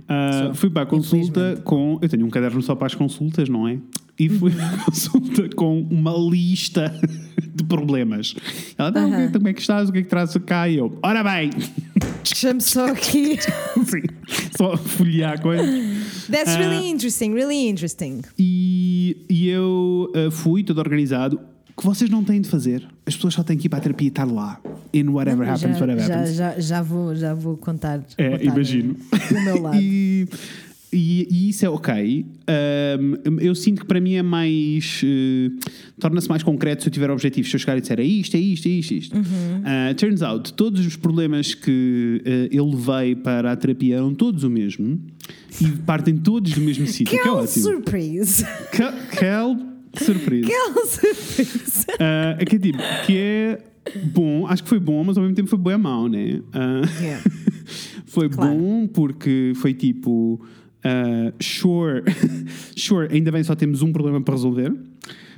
ah, 0.09 0.51
fui 0.55 0.71
para 0.71 0.83
a 0.83 0.87
consulta 0.87 1.61
com. 1.65 1.99
Eu 2.03 2.09
tenho 2.09 2.27
um 2.27 2.31
caderno 2.31 2.61
só 2.63 2.75
para 2.75 2.87
as 2.87 2.95
consultas, 2.95 3.49
não 3.49 3.67
é? 3.67 3.79
E 4.19 4.29
fui 4.29 4.53
Uhum. 4.53 4.61
à 4.64 4.85
consulta 4.85 5.49
com 5.56 5.81
uma 5.91 6.12
lista 6.31 6.93
de 7.55 7.64
problemas. 7.64 8.35
Ela, 8.79 8.91
não, 8.91 9.12
Aham. 9.12 9.32
como 9.32 9.49
é 9.49 9.53
que 9.53 9.61
estás? 9.61 9.88
O 9.88 9.93
que 9.93 9.99
é 9.99 10.03
que 10.03 10.09
traz 10.09 10.35
cá? 10.47 10.69
E 10.69 10.76
eu, 10.76 10.99
ora 11.03 11.23
bem, 11.25 11.50
Deixa-me 12.25 12.61
só 12.61 12.87
aqui. 12.87 13.37
Sim, 13.43 14.03
só 14.56 14.76
folhear 14.76 15.41
coisas. 15.43 16.26
That's 16.31 16.55
Ah. 16.55 16.59
really 16.59 16.88
interesting, 16.88 17.32
really 17.32 17.69
interesting. 17.69 18.23
E, 18.38 19.17
e 19.29 19.49
eu 19.49 20.09
uh, 20.15 20.31
fui 20.31 20.62
todo 20.62 20.79
organizado. 20.79 21.41
O 21.76 21.81
que 21.81 21.85
vocês 21.87 22.08
não 22.08 22.23
têm 22.23 22.41
de 22.41 22.49
fazer? 22.49 22.87
As 23.06 23.17
pessoas 23.17 23.35
só 23.35 23.43
têm 23.43 23.56
que 23.56 23.67
ir 23.67 23.69
para 23.70 23.79
a 23.81 23.82
terapia 23.82 24.06
e 24.06 24.08
estar 24.08 24.25
lá. 24.25 24.61
In 24.94 25.08
whatever 25.08 25.49
happens, 25.49 25.81
whatever 25.81 26.06
já, 26.06 26.15
happens. 26.20 26.37
já, 26.37 26.61
já 26.61 26.82
vou, 26.82 27.17
já 27.17 27.35
vou 27.35 27.56
contar. 27.56 28.00
É, 28.17 28.31
contar 28.31 28.44
imagino. 28.44 28.94
Do 29.29 29.41
meu 29.41 29.61
lado. 29.62 29.79
E, 29.81 30.29
e, 30.93 31.27
e 31.31 31.49
isso 31.49 31.65
é 31.65 31.71
ok. 31.71 32.27
Um, 33.27 33.39
eu 33.41 33.55
sinto 33.55 33.81
que 33.81 33.87
para 33.87 34.00
mim 34.00 34.15
é 34.15 34.23
mais. 34.23 35.00
eh, 35.05 35.50
torna-se 35.99 36.29
mais 36.29 36.43
concreto 36.43 36.83
se 36.83 36.89
eu 36.89 36.93
tiver 36.93 37.11
objetivos. 37.11 37.49
Se 37.50 37.56
eu 37.56 37.61
chegar 37.61 37.79
e 37.79 37.81
disser 37.81 37.99
é 37.99 38.05
isto, 38.05 38.37
é 38.37 38.41
isto, 38.41 38.67
é 38.69 38.71
isto, 38.71 38.93
é 38.93 38.97
isto. 38.99 39.17
Uhum. 39.17 39.23
Uh, 39.23 39.94
turns 39.97 40.21
out, 40.23 40.53
todos 40.55 40.85
os 40.87 40.97
problemas 40.97 41.55
que 41.55 42.21
eh, 42.25 42.49
eu 42.53 42.67
levei 42.69 43.15
para 43.17 43.53
a 43.53 43.56
terapia 43.56 43.97
eram 43.97 44.15
todos 44.15 44.44
o 44.44 44.50
mesmo 44.50 45.00
e 45.61 45.67
partem 45.87 46.17
todos 46.17 46.53
do 46.53 46.61
mesmo 46.61 46.87
sítio. 46.87 47.19
Que 47.19 47.27
é 47.29 47.31
ótimo. 47.33 47.65
surprise. 47.65 48.44
Kel, 48.73 48.93
Kel 49.19 49.56
surpresa. 49.99 50.47
Kel 50.49 50.87
surprise. 50.87 51.87
Ah, 51.99 52.37
é 52.39 52.44
que 52.44 52.56
é 52.56 52.59
tipo, 52.59 52.79
que 53.06 53.17
é 53.17 53.59
bom, 54.12 54.47
acho 54.47 54.62
que 54.62 54.69
foi 54.69 54.79
bom, 54.79 55.03
mas 55.05 55.17
ao 55.17 55.23
mesmo 55.23 55.35
tempo 55.37 55.49
foi 55.49 55.59
bem 55.59 55.77
mau, 55.79 56.09
né? 56.09 56.41
Ah, 56.53 56.83
Yeah. 57.00 57.23
foi 58.06 58.29
Claro. 58.29 58.55
bom 58.55 58.87
porque 58.87 59.53
foi 59.56 59.73
tipo, 59.75 60.41
ah, 60.84 61.32
sure, 61.40 62.02
sure, 62.76 63.08
ainda 63.11 63.31
bem 63.31 63.43
só 63.43 63.55
temos 63.55 63.82
um 63.82 63.93
problema 63.93 64.20
para 64.20 64.34
resolver. 64.34 64.73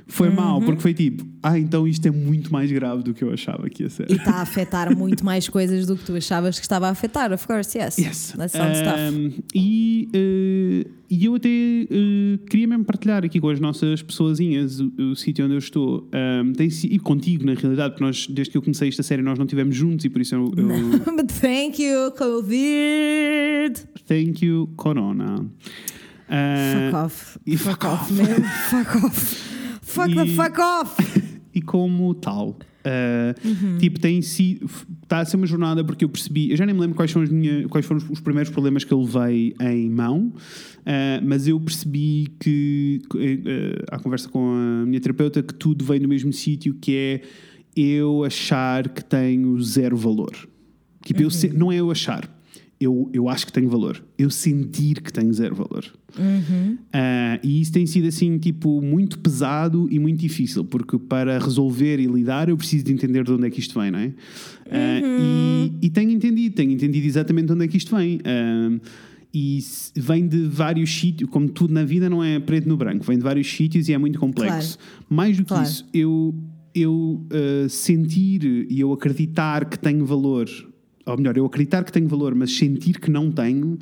Foi 0.07 0.29
Uhum. 0.29 0.35
mau 0.35 0.61
porque 0.61 0.81
foi 0.81 0.93
tipo, 0.93 1.25
ah, 1.41 1.57
então 1.57 1.87
isto 1.87 2.07
é 2.07 2.11
muito 2.11 2.53
mais 2.53 2.71
grave 2.71 3.01
do 3.01 3.11
que 3.13 3.23
eu 3.23 3.33
achava 3.33 3.67
que 3.69 3.81
ia 3.83 3.89
ser. 3.89 4.05
E 4.09 4.13
está 4.13 4.33
a 4.35 4.41
afetar 4.41 4.95
muito 4.95 5.25
mais 5.25 5.49
coisas 5.49 5.87
do 5.87 5.97
que 5.97 6.03
tu 6.05 6.15
achavas 6.15 6.59
que 6.59 6.65
estava 6.65 6.87
a 6.87 6.91
afetar, 6.91 7.33
of 7.33 7.45
course, 7.47 7.75
yes. 7.75 7.97
Yes. 7.97 8.33
That 8.37 8.51
sounds 8.51 8.81
tough. 8.81 8.99
Um, 9.11 9.31
e, 9.53 10.07
eh, 10.13 10.87
e 11.09 11.25
eu 11.25 11.33
até 11.35 11.49
eh, 11.49 12.37
queria 12.49 12.67
mesmo 12.67 12.85
partilhar 12.85 13.25
aqui 13.25 13.39
com 13.39 13.49
as 13.49 13.59
nossas 13.59 14.03
pessoazinhas 14.03 14.79
o, 14.79 14.91
o 15.11 15.15
sítio 15.15 15.43
onde 15.45 15.55
eu 15.55 15.59
estou. 15.59 16.07
Um, 16.13 16.53
tem, 16.53 16.69
e 16.83 16.99
contigo, 16.99 17.43
na 17.43 17.55
realidade, 17.55 17.93
porque 17.95 18.03
nós, 18.03 18.27
desde 18.27 18.51
que 18.51 18.57
eu 18.57 18.61
comecei 18.61 18.89
esta 18.89 19.01
série, 19.01 19.23
nós 19.23 19.39
não 19.39 19.45
estivemos 19.45 19.75
juntos 19.75 20.05
e 20.05 20.09
por 20.09 20.21
isso 20.21 20.35
eu. 20.35 20.51
eu 20.55 20.67
But 21.17 21.31
thank 21.41 21.81
you, 21.81 22.11
Covid. 22.11 23.73
thank 24.07 24.45
you, 24.45 24.69
Corona. 24.75 25.45
Uh, 26.27 26.91
Fuck 26.91 26.95
off. 26.95 27.39
e 27.45 27.57
fuck, 27.57 27.81
fuck 27.81 27.85
off, 27.87 28.03
off. 28.03 28.13
man. 28.13 28.49
Fuck 28.69 29.05
off. 29.05 29.45
Fuck 29.95 30.13
the 30.15 30.25
E- 30.25 30.35
fuck 30.35 30.59
off. 30.61 30.95
e 31.55 31.61
como 31.61 32.13
tal. 32.15 32.49
uh, 32.49 33.77
Tipo, 33.79 33.99
tem 33.99 34.21
sido. 34.21 34.69
Está 35.03 35.19
a 35.19 35.25
ser 35.25 35.37
uma 35.37 35.45
jornada 35.47 35.83
porque 35.83 36.03
eu 36.03 36.09
percebi. 36.09 36.51
Eu 36.51 36.57
já 36.57 36.65
nem 36.65 36.75
me 36.75 36.81
lembro 36.81 36.95
quais, 36.95 37.11
são 37.11 37.21
as 37.21 37.29
quais 37.69 37.85
foram 37.85 37.99
os, 38.01 38.09
os 38.09 38.19
primeiros 38.19 38.51
problemas 38.51 38.83
que 38.83 38.91
eu 38.91 39.01
levei 39.01 39.55
em 39.61 39.89
mão, 39.89 40.33
uh, 40.35 41.25
mas 41.25 41.47
eu 41.47 41.59
percebi 41.59 42.27
que. 42.39 43.01
Uh, 43.13 43.83
à 43.91 43.99
conversa 43.99 44.27
com 44.29 44.39
a 44.53 44.85
minha 44.85 44.99
terapeuta, 44.99 45.41
que 45.41 45.53
tudo 45.53 45.85
vem 45.85 45.99
do 45.99 46.07
mesmo 46.07 46.33
sítio, 46.33 46.73
que 46.75 46.95
é 46.95 47.21
eu 47.75 48.23
achar 48.23 48.89
que 48.89 49.03
tenho 49.03 49.59
zero 49.61 49.95
valor. 49.97 50.31
Tipo, 51.05 51.21
eu 51.21 51.29
se- 51.29 51.49
não 51.49 51.71
é 51.71 51.75
eu 51.77 51.91
achar. 51.91 52.34
Eu, 52.85 53.09
eu 53.11 53.27
acho 53.27 53.45
que 53.47 53.51
tenho 53.51 53.67
valor. 53.67 54.03
Eu 54.17 54.29
sentir 54.29 55.01
que 55.01 55.11
tenho 55.11 55.33
zero 55.33 55.55
valor. 55.55 55.85
Ah, 56.93 57.39
e 57.43 57.59
isso 57.61 57.71
tem 57.71 57.85
sido 57.85 58.07
assim, 58.07 58.37
tipo, 58.37 58.81
muito 58.81 59.17
pesado 59.19 59.87
e 59.91 59.97
muito 59.99 60.19
difícil, 60.19 60.63
porque 60.63 60.97
para 60.97 61.39
resolver 61.39 61.99
e 61.99 62.05
lidar 62.05 62.47
eu 62.47 62.55
preciso 62.55 62.85
de 62.85 62.93
entender 62.93 63.23
de 63.23 63.31
onde 63.31 63.47
é 63.47 63.49
que 63.49 63.59
isto 63.59 63.79
vem, 63.79 63.91
não 63.91 63.99
é? 63.99 64.13
Ah, 64.69 65.01
e, 65.01 65.73
e 65.81 65.89
tenho 65.89 66.11
entendido, 66.11 66.55
tenho 66.55 66.71
entendido 66.71 67.05
exatamente 67.07 67.47
de 67.47 67.53
onde 67.53 67.65
é 67.65 67.67
que 67.67 67.77
isto 67.77 67.95
vem. 67.95 68.19
Ah, 68.23 68.79
e 69.33 69.59
vem 69.95 70.27
de 70.27 70.43
vários 70.43 70.89
sítios, 70.97 71.29
como 71.29 71.49
tudo 71.49 71.73
na 71.73 71.83
vida 71.83 72.09
não 72.09 72.23
é 72.23 72.39
preto 72.39 72.69
no 72.69 72.77
branco, 72.77 73.03
vem 73.03 73.17
de 73.17 73.23
vários 73.23 73.51
sítios 73.51 73.89
e 73.89 73.93
é 73.93 73.97
muito 73.97 74.17
complexo. 74.17 74.77
Mais 75.09 75.35
do 75.35 75.43
que 75.43 75.49
Claro. 75.49 75.63
isso, 75.65 75.85
eu, 75.93 76.33
eu 76.73 77.25
sentir 77.67 78.65
e 78.69 78.79
eu 78.79 78.93
acreditar 78.93 79.65
que 79.65 79.77
tenho 79.77 80.05
valor, 80.05 80.47
ou 81.05 81.17
melhor, 81.17 81.37
eu 81.37 81.45
acreditar 81.45 81.83
que 81.83 81.91
tenho 81.91 82.07
valor, 82.07 82.33
mas 82.33 82.55
sentir 82.55 82.99
que 82.99 83.11
não 83.11 83.31
tenho, 83.31 83.77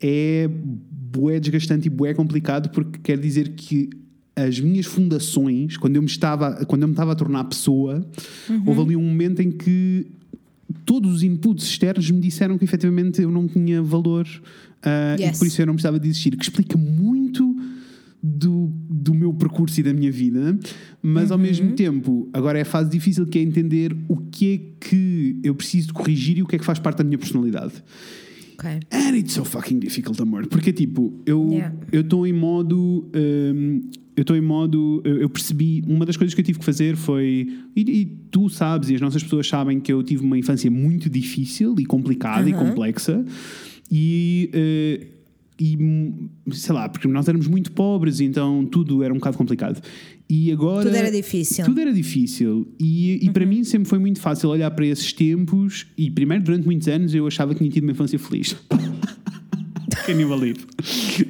é 0.00 0.48
bué 0.48 1.38
desgastante 1.40 1.86
e 1.86 1.90
bué 1.90 2.12
complicado 2.12 2.68
porque 2.70 2.98
quer 3.02 3.18
dizer 3.18 3.50
que 3.50 3.88
as 4.34 4.60
minhas 4.60 4.84
fundações, 4.84 5.76
quando 5.78 5.96
eu 5.96 6.02
me 6.02 6.08
estava, 6.08 6.66
quando 6.66 6.82
eu 6.82 6.88
me 6.88 6.92
estava 6.92 7.12
a 7.12 7.14
tornar 7.14 7.44
pessoa, 7.44 8.06
houve 8.66 8.80
ali 8.82 8.96
um 8.96 9.02
momento 9.02 9.40
em 9.40 9.50
que 9.50 10.06
todos 10.84 11.10
os 11.10 11.22
inputs 11.22 11.64
externos 11.64 12.10
me 12.10 12.20
disseram 12.20 12.58
que 12.58 12.64
efetivamente 12.64 13.22
eu 13.22 13.30
não 13.30 13.48
tinha 13.48 13.82
valor 13.82 14.26
e 15.18 15.22
Yes. 15.22 15.38
por 15.38 15.46
isso 15.46 15.60
eu 15.60 15.66
não 15.66 15.74
precisava 15.74 15.98
de 15.98 16.06
existir, 16.06 16.36
que 16.36 16.44
explica 16.44 16.76
muito 16.76 17.55
do, 18.22 18.72
do 18.90 19.14
meu 19.14 19.32
percurso 19.34 19.78
e 19.80 19.82
da 19.82 19.92
minha 19.92 20.10
vida, 20.10 20.58
mas 21.02 21.30
ao 21.30 21.38
mesmo 21.38 21.72
tempo, 21.72 22.28
agora 22.32 22.58
é 22.58 22.62
a 22.62 22.64
fase 22.64 22.90
difícil 22.90 23.26
que 23.26 23.38
é 23.38 23.42
entender 23.42 23.96
o 24.08 24.16
que 24.16 24.54
é 24.54 24.58
que 24.88 25.38
eu 25.42 25.54
preciso 25.54 25.88
de 25.88 25.92
corrigir 25.92 26.38
e 26.38 26.42
o 26.42 26.46
que 26.46 26.56
é 26.56 26.58
que 26.58 26.64
faz 26.64 26.78
parte 26.78 26.98
da 26.98 27.04
minha 27.04 27.18
personalidade. 27.18 27.74
Ok. 28.58 28.70
And 28.90 29.16
it's 29.16 29.34
so 29.34 29.44
fucking 29.44 29.78
difficult, 29.78 30.20
amor. 30.20 30.46
Porque, 30.46 30.72
tipo, 30.72 31.12
eu 31.26 31.46
Yeah. 31.52 31.74
estou 31.92 32.26
em 32.26 32.32
modo. 32.32 33.06
hum, 33.14 33.82
eu 34.16 34.22
estou 34.22 34.34
em 34.34 34.40
modo. 34.40 35.02
Eu 35.04 35.18
eu 35.18 35.28
percebi. 35.28 35.84
Uma 35.86 36.06
das 36.06 36.16
coisas 36.16 36.32
que 36.34 36.40
eu 36.40 36.44
tive 36.44 36.58
que 36.58 36.64
fazer 36.64 36.96
foi. 36.96 37.46
E, 37.76 37.80
e 37.82 38.06
tu 38.30 38.48
sabes, 38.48 38.88
e 38.88 38.94
as 38.94 39.00
nossas 39.02 39.22
pessoas 39.22 39.46
sabem 39.46 39.78
que 39.78 39.92
eu 39.92 40.02
tive 40.02 40.22
uma 40.24 40.38
infância 40.38 40.70
muito 40.70 41.10
difícil 41.10 41.74
e 41.78 41.84
complicada 41.84 42.48
e 42.48 42.52
complexa. 42.54 43.22
E. 43.92 44.48
eh, 44.54 45.06
e 45.58 45.76
sei 46.52 46.74
lá, 46.74 46.88
porque 46.88 47.08
nós 47.08 47.26
éramos 47.28 47.46
muito 47.46 47.72
pobres, 47.72 48.20
então 48.20 48.64
tudo 48.66 49.02
era 49.02 49.12
um 49.12 49.16
bocado 49.16 49.38
complicado. 49.38 49.82
E 50.28 50.50
agora. 50.52 50.84
Tudo 50.84 50.96
era 50.96 51.10
difícil. 51.10 51.64
Tudo 51.64 51.80
era 51.80 51.92
difícil. 51.92 52.68
E, 52.80 53.24
e 53.26 53.30
para 53.30 53.46
mim 53.46 53.64
sempre 53.64 53.88
foi 53.88 53.98
muito 53.98 54.20
fácil 54.20 54.50
olhar 54.50 54.70
para 54.72 54.84
esses 54.86 55.12
tempos. 55.12 55.86
E 55.96 56.10
primeiro, 56.10 56.44
durante 56.44 56.64
muitos 56.66 56.88
anos, 56.88 57.14
eu 57.14 57.26
achava 57.26 57.52
que 57.54 57.58
tinha 57.60 57.70
tido 57.70 57.84
uma 57.84 57.92
infância 57.92 58.18
feliz. 58.18 58.54
Can 60.04 60.20
you 60.20 60.28
believe? 60.28 60.58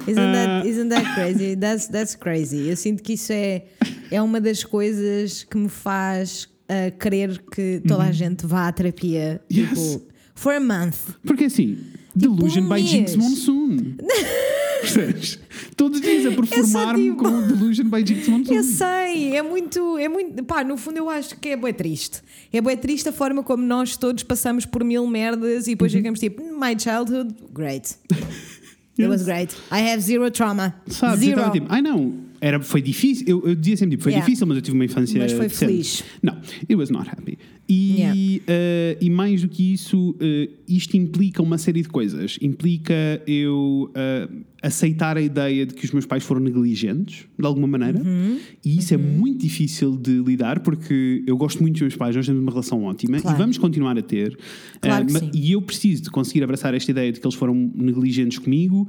Isn't 0.07 0.19
Ah. 0.19 0.61
that, 0.61 0.67
isn't 0.69 0.89
that 0.89 1.13
crazy? 1.15 1.55
That's, 1.55 1.87
that's 1.87 2.15
crazy. 2.15 2.67
Eu 2.69 2.75
sinto 2.75 3.01
que 3.01 3.13
isso 3.13 3.31
é, 3.31 3.65
é 4.11 4.21
uma 4.21 4.39
das 4.41 4.63
coisas 4.63 5.43
que 5.43 5.57
me 5.57 5.69
faz 5.69 6.47
ah, 6.69 6.91
querer 6.91 7.41
que 7.51 7.81
toda 7.87 8.03
a 8.03 8.11
gente 8.11 8.45
vá 8.45 8.67
à 8.67 8.71
terapia. 8.71 9.41
Uhum. 9.51 9.57
Yes. 9.57 9.69
Tipo, 9.69 10.05
for 10.35 10.53
a 10.53 10.59
month. 10.59 10.97
Porque 11.25 11.45
assim, 11.45 11.77
Delusion 12.15 12.63
um 12.65 12.69
by 12.69 12.81
Jinx. 12.85 13.15
Monsoon. 13.15 13.86
Percebes? 14.81 15.39
Todos 15.75 15.99
os 15.99 16.05
dias 16.05 16.25
a 16.25 16.31
performar-me 16.35 17.03
tipo- 17.11 17.17
com 17.23 17.47
Delusion 17.47 17.85
by 17.85 18.05
Jinx 18.05 18.27
Monsoon. 18.27 18.53
Eu 18.53 18.63
sei, 18.63 19.35
é 19.35 19.41
muito, 19.41 19.97
é 19.97 20.07
muito. 20.09 20.43
Pá, 20.43 20.63
no 20.63 20.77
fundo 20.77 20.97
eu 20.97 21.09
acho 21.09 21.37
que 21.39 21.49
é 21.49 21.57
bué 21.57 21.73
triste. 21.73 22.21
É 22.51 22.59
bué 22.61 22.75
triste 22.75 23.09
a 23.09 23.11
forma 23.11 23.43
como 23.43 23.63
nós 23.63 23.97
todos 23.97 24.23
passamos 24.23 24.65
por 24.65 24.83
mil 24.83 25.05
merdas 25.07 25.67
e 25.67 25.71
depois 25.71 25.91
Uhum. 25.93 25.99
ficamos 25.99 26.19
tipo, 26.19 26.41
my 26.43 26.75
childhood, 26.79 27.35
great. 27.53 27.95
It 28.99 29.07
was 29.07 29.23
great. 29.23 29.53
I 29.71 29.91
have 29.91 30.01
zero 30.01 30.29
trauma. 30.31 30.73
Sabes? 30.87 31.19
Eu 31.21 31.25
Zero. 31.27 31.31
estava 31.39 31.51
tipo, 31.51 31.67
ai 31.69 31.81
não, 31.83 32.15
era, 32.41 32.59
foi 32.59 32.81
difícil. 32.81 33.25
Eu, 33.27 33.43
eu 33.49 33.53
dizia 33.55 33.77
sempre, 33.77 33.91
tipo, 33.91 34.03
foi 34.03 34.11
Yeah. 34.13 34.25
difícil, 34.25 34.47
mas 34.47 34.57
eu 34.57 34.61
tive 34.63 34.75
uma 34.75 34.85
infância. 34.85 35.19
Mas 35.21 35.31
foi 35.33 35.47
decente. 35.47 35.59
feliz. 35.71 36.03
Não, 36.23 36.33
it 36.61 36.75
was 36.75 36.89
not 36.89 37.07
happy. 37.07 37.37
E, 37.69 37.95
Yeah. 37.97 38.17
eh, 38.47 38.97
e 39.01 39.09
mais 39.09 39.41
do 39.41 39.49
que 39.49 39.73
isso, 39.73 40.15
eh, 40.21 40.49
isto 40.69 40.95
implica 40.95 41.43
uma 41.43 41.57
série 41.57 41.81
de 41.81 41.89
coisas. 41.89 42.37
Implica 42.41 42.93
eu 43.27 43.91
eh, 43.93 44.29
aceitar 44.63 45.17
a 45.17 45.21
ideia 45.21 45.65
de 45.65 45.73
que 45.73 45.83
os 45.83 45.91
meus 45.91 46.05
pais 46.05 46.23
foram 46.23 46.39
negligentes, 46.41 47.25
de 47.37 47.45
alguma 47.45 47.67
maneira. 47.67 47.99
Uhum. 48.01 48.39
E 48.63 48.77
isso 48.77 48.93
é 48.93 48.97
muito 48.97 49.39
difícil 49.41 49.97
de 49.97 50.17
lidar, 50.19 50.61
porque 50.61 51.23
eu 51.27 51.35
gosto 51.35 51.59
muito 51.61 51.73
dos 51.73 51.81
meus 51.81 51.95
pais, 51.97 52.15
nós 52.15 52.25
temos 52.25 52.41
uma 52.41 52.51
relação 52.51 52.83
ótima 52.85 53.19
Claro. 53.19 53.35
e 53.37 53.39
vamos 53.39 53.57
continuar 53.57 53.97
a 53.97 54.01
ter. 54.01 54.37
Claro 54.81 55.05
que 55.05 55.11
ma- 55.13 55.19
sim. 55.19 55.31
e 55.33 55.51
eu 55.51 55.61
preciso 55.61 56.03
de 56.03 56.09
conseguir 56.09 56.43
abraçar 56.45 56.73
esta 56.73 56.89
ideia 56.89 57.11
de 57.11 57.19
que 57.19 57.25
eles 57.27 57.35
foram 57.35 57.53
negligentes 57.75 58.39
comigo, 58.39 58.87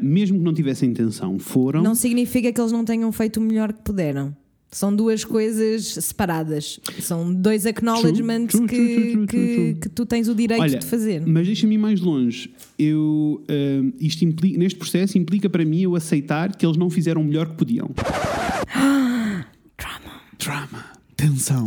mesmo 0.00 0.38
que 0.38 0.44
não 0.44 0.54
tivessem 0.54 0.90
intenção. 0.90 1.36
Foram. 1.38 1.82
Não 1.82 1.96
significa 1.96 2.52
que 2.52 2.60
eles 2.60 2.70
não 2.72 2.84
tenham 2.84 3.10
feito 3.10 3.38
o 3.38 3.42
melhor 3.42 3.72
que 3.72 3.82
puderam. 3.82 4.34
São 4.70 4.94
duas 4.94 5.24
coisas 5.24 5.86
separadas. 5.86 6.78
São 7.00 7.32
dois 7.32 7.64
acknowledgements 7.64 8.54
True, 8.54 8.68
que, 8.68 8.76
true, 8.76 9.12
true, 9.12 9.26
que, 9.26 9.54
true. 9.54 9.74
que 9.80 9.88
tu 9.88 10.04
tens 10.04 10.28
o 10.28 10.34
direito 10.34 10.60
Olha, 10.60 10.78
de 10.78 10.84
fazer. 10.84 11.22
Mas 11.26 11.46
deixa-me 11.46 11.74
ir 11.74 11.78
mais 11.78 12.00
longe. 12.00 12.50
Eu, 12.78 13.42
eh, 13.48 13.80
isto 13.98 14.24
implica, 14.24 14.58
neste 14.58 14.78
processo 14.78 15.16
implica 15.16 15.48
para 15.48 15.64
mim 15.64 15.80
eu 15.80 15.96
aceitar 15.96 16.54
que 16.54 16.66
eles 16.66 16.76
não 16.76 16.90
fizeram 16.90 17.22
o 17.22 17.24
melhor 17.24 17.48
que 17.48 17.54
podiam. 17.54 17.90
Drama. 19.78 20.22
Drama. 20.38 20.84
Tensão. 21.16 21.66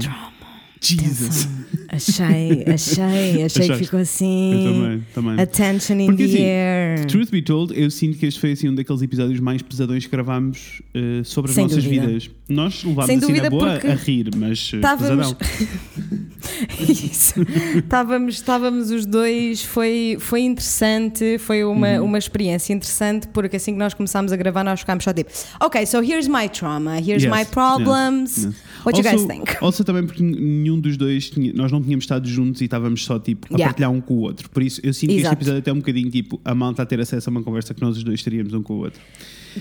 Jesus. 0.82 1.48
Achei, 1.88 2.64
achei, 2.68 3.44
achei 3.44 3.68
que 3.70 3.76
ficou 3.76 4.00
assim. 4.00 4.54
Eu 4.54 4.74
também, 4.74 5.06
também. 5.14 5.40
Attention 5.40 6.00
in 6.00 6.06
Porque 6.08 6.26
the 6.26 6.34
assim, 6.34 6.44
air. 6.44 7.06
Truth 7.06 7.30
be 7.30 7.42
told, 7.42 7.80
eu 7.80 7.92
sinto 7.92 8.18
que 8.18 8.26
este 8.26 8.40
foi 8.40 8.54
assim 8.54 8.70
um 8.70 8.76
daqueles 8.76 9.02
episódios 9.02 9.40
mais 9.40 9.62
pesadões 9.62 10.06
que 10.06 10.12
gravámos 10.12 10.82
eh, 10.96 11.22
sobre 11.24 11.52
as 11.52 11.56
Sem 11.56 11.66
nossas 11.66 11.84
dúvida. 11.84 12.08
vidas. 12.08 12.30
Nós 12.50 12.84
levámos 12.84 13.06
Sem 13.06 13.18
assim 13.18 13.28
dúvida, 13.28 13.44
na 13.44 13.50
boa 13.50 13.74
a 13.74 13.94
rir, 13.96 14.30
mas 14.36 14.72
eh, 14.74 14.78
Estávamos. 14.78 15.36
Isso. 16.80 17.36
estávamos, 17.78 18.36
estávamos 18.36 18.92
os 18.92 19.06
dois, 19.06 19.64
foi, 19.64 20.18
foi 20.20 20.42
interessante, 20.42 21.38
foi 21.40 21.64
uma, 21.64 22.00
Uhum. 22.00 22.06
uma 22.06 22.18
experiência 22.18 22.74
interessante, 22.74 23.28
porque 23.28 23.56
assim 23.58 23.74
que 23.74 23.80
nós 23.80 23.94
começámos 23.94 24.32
a 24.32 24.36
gravar, 24.36 24.64
nós 24.64 24.80
ficámos 24.82 25.04
só 25.04 25.14
tipo, 25.14 25.30
ok, 25.60 25.86
so 25.86 26.02
here's 26.04 26.28
my 26.28 26.48
trauma, 26.50 26.98
here's 27.00 27.24
Yes, 27.24 27.32
my 27.34 27.46
problems. 27.46 28.38
yes, 28.38 28.46
yes. 28.46 28.56
What 28.86 29.00
you 29.00 29.08
Also- 29.08 29.28
guys 29.28 29.38
think? 29.38 29.58
Also 29.64 29.84
também 29.84 30.06
porque 30.06 30.24
nenhum 30.24 30.80
dos 30.80 30.98
dois 30.98 31.30
tinha- 31.30 31.54
nós 31.54 31.72
não 31.72 31.82
tínhamos 31.82 32.04
estado 32.04 32.28
juntos 32.28 32.62
e 32.62 32.66
estávamos 32.66 33.04
só 33.04 33.20
tipo 33.20 33.48
a 33.52 33.54
Yeah. 33.58 33.66
partilhar 33.66 33.92
um 33.92 34.02
com 34.02 34.16
o 34.16 34.20
outro. 34.22 34.50
Por 34.50 34.64
isso 34.64 34.80
eu 34.84 34.94
sinto 34.94 35.10
que 35.12 35.16
este 35.18 35.22
Exato. 35.28 35.36
episódio 35.38 35.60
até 35.60 35.70
é 35.70 35.74
um 35.74 35.78
bocadinho 35.78 36.10
tipo 36.10 36.40
a 36.44 36.56
malta 36.56 36.82
a 36.82 36.86
ter 36.86 37.00
acesso 37.00 37.30
a 37.30 37.32
uma 37.32 37.44
conversa 37.44 37.74
que 37.74 37.82
nós 37.82 37.98
os 37.98 38.04
dois 38.04 38.22
teríamos 38.24 38.54
um 38.54 38.62
com 38.64 38.74
o 38.74 38.78
outro. 38.80 39.00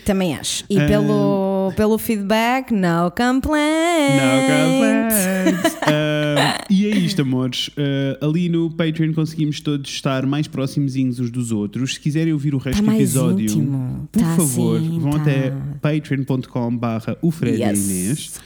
Também 0.04 0.36
acho. 0.36 0.64
E 0.70 0.78
Ah. 0.78 0.86
pelo, 0.86 1.49
pelo 1.72 1.98
feedback, 1.98 2.70
no 2.72 3.10
complaints. 3.10 4.16
Não 4.16 4.40
complaints. 4.46 5.76
Ah, 5.92 6.64
e 6.70 6.86
é 6.86 6.90
isto, 6.90 7.22
amores. 7.22 7.70
Ah, 7.76 8.26
ali 8.26 8.48
no 8.48 8.70
Patreon 8.70 9.12
conseguimos 9.12 9.60
todos 9.60 9.90
estar 9.90 10.24
mais 10.26 10.46
próximozinhos 10.46 11.18
uns 11.18 11.30
dos 11.30 11.50
outros. 11.50 11.94
Se 11.94 12.00
quiserem 12.00 12.32
ouvir 12.32 12.54
o 12.54 12.58
resto 12.58 12.82
Tá 12.84 12.90
do 12.92 12.96
episódio, 12.96 13.44
íntimo. 13.46 14.08
por 14.12 14.22
Tá 14.22 14.36
favor, 14.36 14.76
assim, 14.78 14.98
vão 15.00 15.12
tá. 15.12 15.20
até 15.22 15.52
patreon.com/barra 15.80 17.16
o 17.22 17.30
Fred 17.30 17.58
e 17.58 17.62
Yes. 17.64 17.90
Inês. 17.90 18.40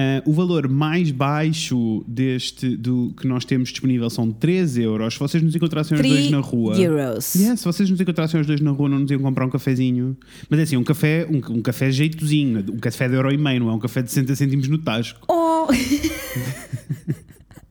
Ah, 0.00 0.22
o 0.24 0.32
valor 0.32 0.66
mais 0.68 1.10
baixo 1.10 2.02
deste 2.08 2.74
do 2.76 3.12
que 3.16 3.26
nós 3.26 3.44
temos 3.44 3.68
disponível 3.68 4.08
são 4.08 4.30
3 4.30 4.78
euros. 4.78 5.14
Se 5.14 5.20
vocês 5.20 5.42
nos 5.42 5.54
encontrassem 5.54 5.94
os 5.98 6.06
dois 6.06 6.30
na 6.30 6.38
rua. 6.40 6.74
euros. 6.76 7.34
Yeah, 7.34 7.54
se 7.56 7.64
vocês 7.64 7.90
nos 7.90 8.00
encontrassem 8.00 8.40
os 8.40 8.46
dois 8.46 8.60
na 8.62 8.70
rua, 8.70 8.88
não 8.88 9.00
nos 9.00 9.10
iam 9.10 9.20
comprar 9.20 9.44
um 9.44 9.50
cafezinho. 9.50 10.16
Mas 10.48 10.58
é 10.60 10.62
assim, 10.62 10.76
um 10.78 10.84
café, 10.84 11.26
um, 11.30 11.36
um 11.56 11.60
café 11.62 11.90
jeitozinho, 11.90 12.64
um 12.72 12.78
café 12.78 13.08
de 13.08 13.14
euro 13.14 13.30
e 13.32 13.36
meio, 13.36 13.60
não 13.60 13.68
é 13.68 13.72
um 13.74 13.78
café 13.78 14.00
de 14.02 14.10
60 14.10 14.34
cêntimos 14.36 14.68
no 14.68 14.78
tasco. 14.78 15.20
Oh, 15.28 15.66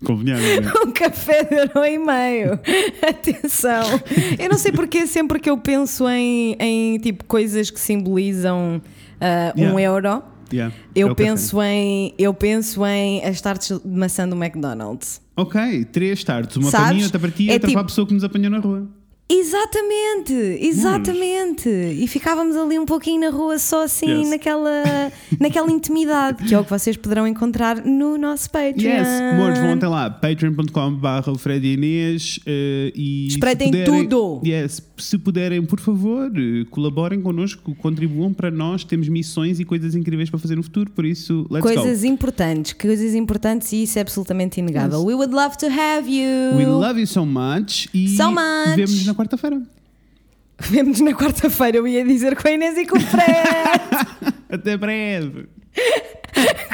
Convenhamos, 0.03 0.45
é? 0.45 0.61
um 0.87 0.91
café 0.93 1.43
de 1.43 1.55
euro 1.55 1.85
e 1.85 1.97
meio. 1.97 2.59
Atenção. 3.07 3.83
Eu 4.39 4.49
não 4.49 4.57
sei 4.57 4.71
porque 4.71 5.05
sempre 5.05 5.39
que 5.39 5.49
eu 5.49 5.57
penso 5.57 6.07
em, 6.07 6.55
em 6.59 6.97
tipo 6.99 7.25
coisas 7.25 7.69
que 7.69 7.79
simbolizam 7.79 8.81
ah, 9.19 9.53
um 9.57 9.59
Yeah. 9.77 9.81
euro, 9.81 10.23
Yeah, 10.51 10.73
eu 10.95 11.09
é 11.09 11.13
penso 11.15 11.61
em 11.61 12.13
eu 12.17 12.33
penso 12.33 12.85
em 12.85 13.23
as 13.23 13.39
tartes 13.39 13.79
de 13.79 13.87
maçã 13.87 14.27
do 14.27 14.35
McDonald's. 14.35 15.21
Ok, 15.35 15.85
três 15.85 16.23
tartes. 16.23 16.57
Uma 16.57 16.69
Sabes? 16.71 16.85
para 16.87 16.95
mim, 16.95 17.03
outra 17.03 17.19
para 17.19 17.31
ti 17.31 17.43
e 17.43 17.49
É 17.49 17.53
outra 17.53 17.67
tipo- 17.67 17.73
para 17.77 17.81
a 17.85 17.85
pessoa 17.89 18.07
que 18.07 18.13
nos 18.13 18.23
apanhou 18.23 18.49
na 18.51 18.59
rua. 18.59 18.87
Exatamente, 19.31 20.33
exatamente. 20.59 21.69
E 21.69 22.07
ficávamos 22.07 22.55
ali 22.55 22.79
um 22.79 22.85
pouquinho 22.85 23.21
na 23.21 23.29
rua 23.29 23.59
só 23.59 23.83
assim, 23.83 24.21
Yes. 24.21 24.29
naquela, 24.29 24.83
naquela 25.39 25.71
intimidade, 25.71 26.43
que 26.45 26.53
é 26.55 26.59
o 26.59 26.63
que 26.63 26.69
vocês 26.69 26.97
poderão 26.97 27.27
encontrar 27.27 27.83
no 27.85 28.17
nosso 28.17 28.49
Patreon. 28.49 28.89
Yes, 28.89 29.07
amores, 29.33 29.59
vão 29.59 29.73
até 29.73 29.87
lá, 29.87 30.09
patreon.com.br 30.09 31.37
Fred 31.37 31.65
e 31.67 31.73
Inês 31.73 32.39
eh, 32.45 32.91
e 32.95 33.27
Espreitem 33.27 33.71
tudo. 33.85 34.41
Yes, 34.45 34.81
se 34.97 35.17
puderem, 35.17 35.63
por 35.63 35.79
favor, 35.79 36.31
eh, 36.35 36.65
colaborem 36.71 37.21
connosco, 37.21 37.75
contribuam 37.75 38.33
para 38.33 38.49
nós, 38.49 38.83
temos 38.83 39.07
missões 39.09 39.59
e 39.59 39.65
coisas 39.65 39.93
incríveis 39.95 40.29
para 40.29 40.39
fazer 40.39 40.55
no 40.55 40.63
futuro, 40.63 40.89
por 40.91 41.05
isso, 41.05 41.45
let's 41.51 41.61
Coisas 41.63 42.03
importantes, 42.03 42.73
coisas 42.73 43.13
importantes 43.13 43.71
e 43.73 43.83
isso 43.83 43.99
é 43.99 44.01
absolutamente 44.01 44.59
inegável. 44.59 44.99
Yes. 44.99 45.07
We 45.07 45.13
would 45.13 45.33
love 45.33 45.55
to 45.59 45.67
have 45.67 46.09
you. 46.09 46.51
go. 46.53 46.57
We 46.57 46.65
love 46.65 46.99
you 46.99 47.05
so 47.07 47.25
much 47.25 47.87
e 47.93 48.09
So 48.17 48.31
much. 48.31 48.75
vemos-nos 48.75 49.05
na 49.05 49.13
quarta-feira. 49.19 49.61
Vemo-nos 50.57 51.01
na 51.01 51.13
quarta-feira, 51.13 51.77
eu 51.77 51.87
ia 51.87 52.05
dizer 52.05 52.41
com 52.41 52.47
a 52.47 52.51
Inês 52.51 52.77
e 52.77 52.85
com 52.85 52.97
o 52.97 53.01
Fred. 53.01 54.33
Até 54.49 54.77
breve. 54.77 55.47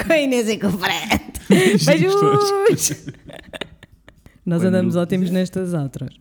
com 0.06 0.14
a 0.14 0.18
Inês 0.20 0.48
e 0.50 0.60
com 0.60 0.68
o 0.68 0.78
Fred. 0.78 1.24
Beijos. 1.50 3.06
Nós 4.46 4.64
andamos 4.64 4.96
ótimos 4.96 5.32
nestas 5.32 5.74
outras. 5.74 6.14